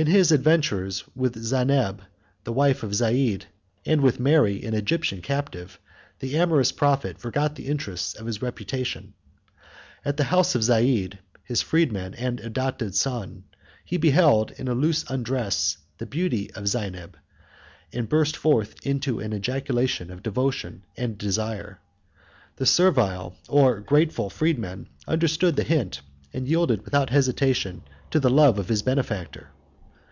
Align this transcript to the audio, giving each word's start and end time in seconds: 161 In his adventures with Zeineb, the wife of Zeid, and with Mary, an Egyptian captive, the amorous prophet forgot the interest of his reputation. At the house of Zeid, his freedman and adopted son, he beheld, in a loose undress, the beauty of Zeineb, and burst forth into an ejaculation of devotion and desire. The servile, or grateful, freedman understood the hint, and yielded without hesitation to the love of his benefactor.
161 0.00 0.16
In 0.16 0.18
his 0.18 0.32
adventures 0.32 1.04
with 1.14 1.44
Zeineb, 1.44 2.00
the 2.44 2.54
wife 2.54 2.82
of 2.82 2.94
Zeid, 2.94 3.44
and 3.84 4.00
with 4.00 4.18
Mary, 4.18 4.64
an 4.64 4.72
Egyptian 4.72 5.20
captive, 5.20 5.78
the 6.20 6.38
amorous 6.38 6.72
prophet 6.72 7.18
forgot 7.18 7.54
the 7.54 7.66
interest 7.66 8.16
of 8.16 8.24
his 8.24 8.40
reputation. 8.40 9.12
At 10.02 10.16
the 10.16 10.24
house 10.32 10.54
of 10.54 10.62
Zeid, 10.62 11.18
his 11.44 11.60
freedman 11.60 12.14
and 12.14 12.40
adopted 12.40 12.94
son, 12.94 13.44
he 13.84 13.98
beheld, 13.98 14.52
in 14.52 14.68
a 14.68 14.74
loose 14.74 15.04
undress, 15.10 15.76
the 15.98 16.06
beauty 16.06 16.50
of 16.52 16.64
Zeineb, 16.66 17.16
and 17.92 18.08
burst 18.08 18.38
forth 18.38 18.76
into 18.86 19.18
an 19.20 19.34
ejaculation 19.34 20.10
of 20.10 20.22
devotion 20.22 20.82
and 20.96 21.18
desire. 21.18 21.78
The 22.56 22.64
servile, 22.64 23.36
or 23.50 23.80
grateful, 23.80 24.30
freedman 24.30 24.88
understood 25.06 25.56
the 25.56 25.62
hint, 25.62 26.00
and 26.32 26.48
yielded 26.48 26.84
without 26.86 27.10
hesitation 27.10 27.82
to 28.10 28.18
the 28.18 28.30
love 28.30 28.58
of 28.58 28.70
his 28.70 28.80
benefactor. 28.80 29.50